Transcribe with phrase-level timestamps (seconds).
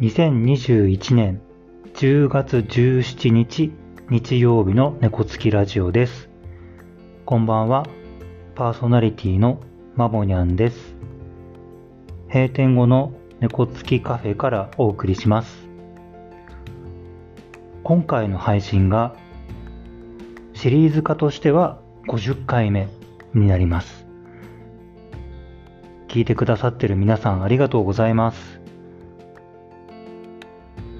[0.00, 1.42] 2021年
[1.92, 3.70] 10月17日
[4.08, 6.30] 日曜日の猫つきラジオです。
[7.26, 7.84] こんばんは、
[8.54, 9.60] パーソナリティの
[9.96, 10.96] まもにゃんです。
[12.32, 15.68] 閉店後の猫つきカフェからお送りします。
[17.84, 19.14] 今回の配信が
[20.54, 21.78] シリーズ化としては
[22.08, 22.88] 50回目
[23.34, 24.06] になります。
[26.08, 28.60] 聞いてくださってる皆さんありがとうございます。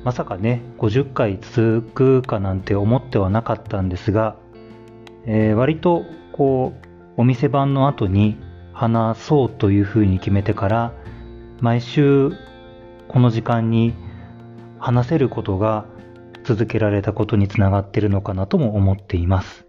[0.05, 4.37] まさかね、50回続くかなんて思ってはなかったんですが、
[5.27, 6.89] えー、割とこう、
[7.21, 8.39] お店番の後に
[8.73, 10.93] 話そうというふうに決めてから、
[11.61, 12.33] 毎週
[13.09, 13.95] この時間に
[14.79, 15.85] 話せることが
[16.45, 19.67] 続けられたことにつながってるのかなとも思っています。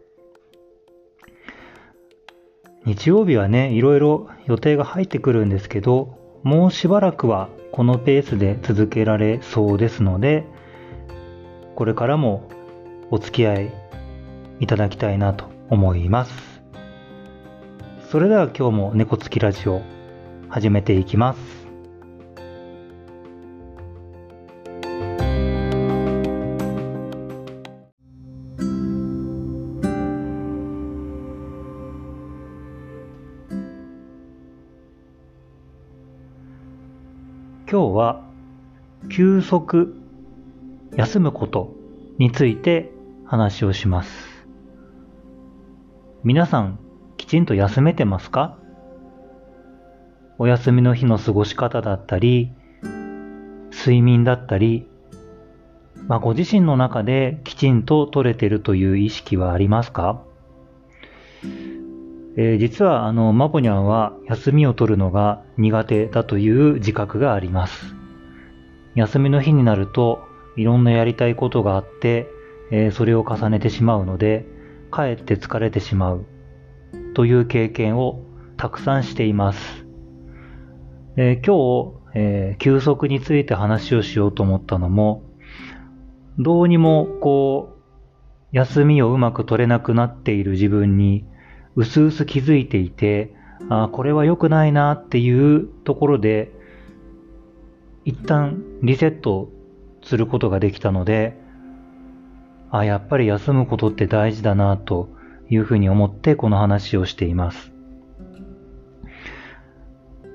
[2.86, 10.46] 日曜日はね、いろいろ予定が入ってくるんですけど、もうしばらくはこのペースで続けられそうですので、
[11.76, 12.50] これからも
[13.12, 13.74] お付き合い
[14.60, 16.62] いただきたいなと思います。
[18.10, 19.82] それでは今日も猫つきラジオ
[20.50, 21.61] 始めていきます。
[37.72, 38.22] 今日は
[39.10, 39.96] 休息、
[40.98, 41.74] 休むこと
[42.18, 42.92] について
[43.24, 44.12] 話をします。
[46.26, 46.80] 皆さん、
[47.16, 48.58] きちんと休めてますか？
[50.38, 52.52] お休みの日の過ごし方だったり、
[53.72, 54.86] 睡眠だったり、
[56.10, 60.22] まあ、ご自身の中できちんと取れてるという意識はありますか？
[62.38, 67.96] えー、実はあのマボニャンは休みを取るのが苦手だという自覚があります。
[68.96, 70.24] 休みの日になると
[70.56, 72.28] いろんなやりたいことがあって、
[72.72, 74.46] えー、それを重ねてしまうので、
[74.92, 76.26] かえって疲れてしまう
[77.14, 78.22] という経験を
[78.58, 79.86] たくさんしています。
[81.18, 85.24] えー、今日、えー、休息について話をしようと思ったのも、
[86.38, 87.82] どうにもこう、
[88.52, 91.26] 休みをうまく取れなくなっている自分に
[91.76, 93.34] うすうす気づいていて、
[93.70, 96.52] あこれは良くないなっていうところで、
[98.06, 99.50] 一旦リセット
[100.04, 101.38] することができたので、
[102.72, 105.10] あやっぱり休むことって大事だなと
[105.50, 107.72] いうふうに思ってこの話をしています。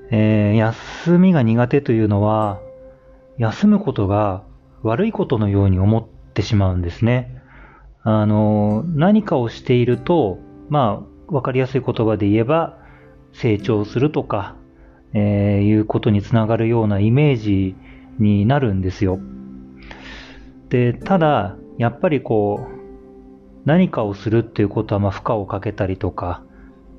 [0.09, 2.59] えー、休みが苦手というのは、
[3.37, 4.43] 休むことが
[4.83, 7.41] 悪いことのように思ってしまうんですね。
[8.03, 10.39] あの、何かをしていると、
[10.69, 12.77] まあ、わかりやすい言葉で言えば、
[13.33, 14.55] 成長するとか、
[15.13, 17.75] えー、いうことにつながるようなイメージ
[18.19, 19.19] になるんですよ。
[20.69, 22.77] で、ただ、やっぱりこう、
[23.65, 26.43] 何かをするっていうことは、まあ、負荷をかけたりとか、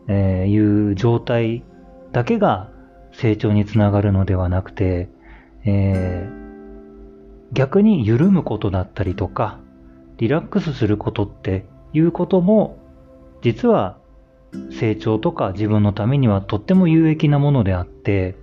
[0.06, 1.64] えー、いう状態
[2.12, 2.70] だけが
[3.12, 5.08] 成長につながるのではなくて、
[5.64, 9.58] えー、逆に緩むことだったりとか、
[10.18, 12.78] リラックスすることっていうことも、
[13.42, 13.97] 実は
[14.70, 18.36] 成長とか自分のためにはとっても有益なものであって、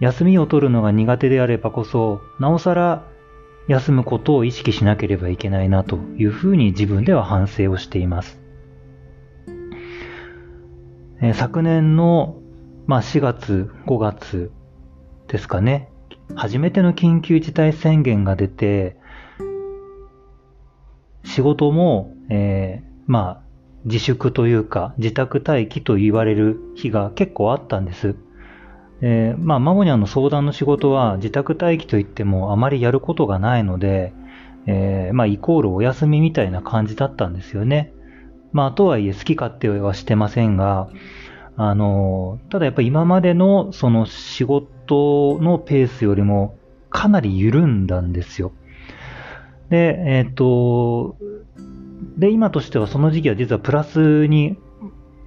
[0.00, 3.04] 休みを取るのが苦手であればこそ、なおさら
[3.68, 8.40] 休むことを意識しなければいけないなというふうに自分では反省をしています。
[11.20, 12.36] え昨年の、
[12.86, 14.50] まあ、4月、5月
[15.28, 15.88] ですかね、
[16.34, 18.96] 初めての緊急事態宣言が出て、
[21.24, 23.51] 仕事も、えー、まあ、
[23.84, 28.14] 自粛というか、自宅待機と言われる日が結構あったんです。
[29.00, 34.12] えー、まあ、マモニャの相談の仕事は自宅待機といってもあまりやることがないので、
[34.66, 37.92] えー、まあ、イコールお休みみたいな感じだったんですよね。
[38.52, 40.88] まあ、とはいえ好き勝手はしてませんが、
[41.56, 46.56] あの、ただやっぱ今までのその仕事のペースよりも
[46.90, 48.52] かなり緩んだんですよ。
[49.68, 51.16] で、えっ、ー、と、
[52.16, 54.58] で、今としてはその時期は実はプラスに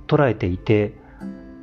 [0.08, 0.94] 捉えていて、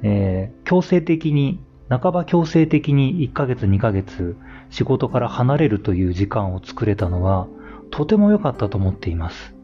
[0.03, 4.37] えー、強制的に、半ば強制的に1ヶ月2ヶ月
[4.71, 7.49] 仕事から離れるという時間を作れたのは
[7.91, 9.55] とても良かったと思っています。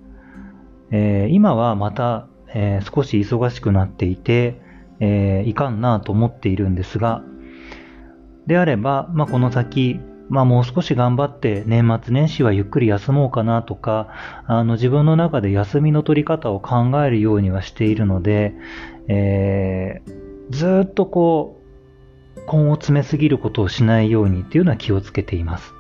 [0.90, 4.60] えー、今はまた、えー、少し忙しくなっていて、
[5.00, 7.22] えー、いかんなと思っているんですが、
[8.46, 14.08] であれば、まあ、この先、まあもう少し頑張って年末年始はゆっくり休もうかなとか、
[14.46, 18.54] あの自分の中で休みの取り方を考えるようにはしているので、
[19.08, 20.12] えー、
[20.50, 21.62] ずっとこ
[22.36, 25.72] う、根を詰めすぎることをしないようにっていうのは気をつけています。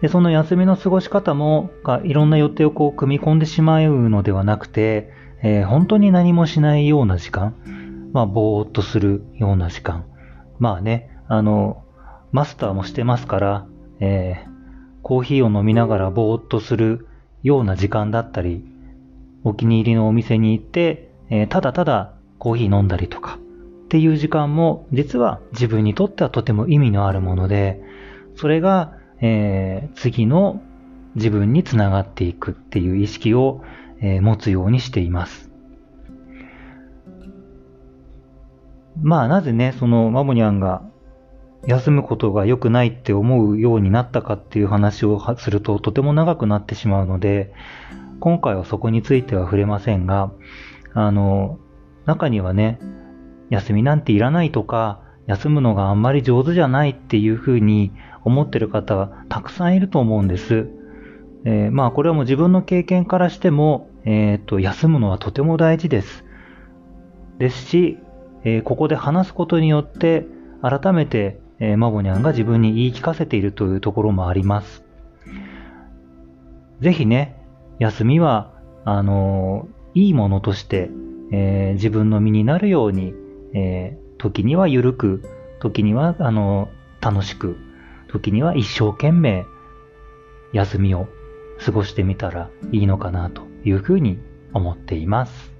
[0.00, 1.70] で、その休みの過ごし方も、
[2.02, 5.10] いろんな予定をこう組み込んでしまうのではなくて、
[5.42, 7.54] えー、本当に何もしないような時間、
[8.12, 10.04] まあ、ぼーっとするような時間。
[10.58, 11.84] まあね、あの、
[12.32, 13.66] マスターもしてますから、
[14.00, 14.48] えー、
[15.02, 17.06] コーヒーを飲みながらぼーっとする
[17.42, 18.64] ような時間だったり、
[19.44, 23.38] お気に入りのお店に行って、えー、ただただコーヒー飲んだりとか
[23.84, 27.80] っていう時間も実は自分にとってはとても意味のあるもので、
[28.34, 30.60] それがえー、次の
[31.14, 33.62] 自分につながっていくっていう意識を、
[34.00, 35.48] えー、持つようにしています。
[39.00, 40.82] まあなぜね、そのマモニャンが
[41.66, 47.52] 休むことが良くないって思うようになったかっていう話をするととても長くなってしまうので、
[48.20, 50.32] 今回はそこについては触れませんが、
[50.94, 51.58] あの、
[52.04, 52.78] 中にはね、
[53.50, 57.92] 休みなんていらないとか、休むのがあんまり上手じゃないっていうふうに
[58.24, 60.68] 思ってる方はたくさんいると思うんです。
[61.44, 66.24] えー、まあこれはもう自分の経験からしても、えっ、と、休むのはとても大事です。
[67.38, 67.98] ですし、
[68.44, 70.26] えー、ここで話すことによって、
[70.62, 74.82] 改めて、えー、マボニャンが自分に言い聞かせているというところもあります。
[76.80, 77.40] ぜひね、
[77.78, 80.90] 休みは、あのいいものとして、
[81.30, 83.14] えー、自分の身になるように、
[83.54, 85.22] えー、時には緩く、
[85.60, 86.68] 時には、あの
[87.00, 87.56] 楽しく、
[88.08, 89.44] 時には一生懸命
[90.52, 91.06] 休みを
[91.64, 94.18] 過ごしてみたらいいのかなというふうに
[94.52, 95.52] 思っています。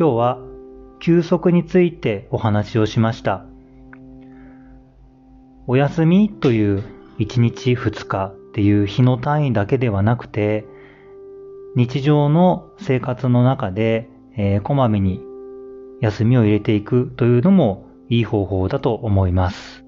[0.00, 0.38] 今日は
[0.98, 3.44] 休息についてお話をしました。
[5.66, 6.82] お休みという
[7.18, 10.64] 1日2日っていう日の単位だけではなくて、
[11.76, 14.08] 日常の生活の中で、
[14.38, 15.20] えー、こまめに
[16.00, 19.84] 休みを入れていくというのもいい方法だと思います。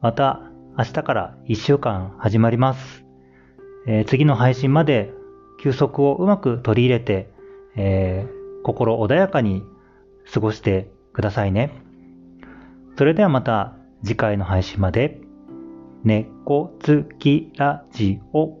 [0.00, 0.42] また、
[0.78, 3.04] 明日から1週間始まります。
[3.88, 5.12] えー、次の配信まで
[5.60, 7.32] 休息をうまく取り入れて、
[7.74, 9.62] えー、心穏やかに
[10.32, 11.82] 過ごしてくださいね。
[12.96, 13.74] それではまた
[14.04, 15.20] 次回の配信まで。
[16.02, 18.58] 猫つきラジオ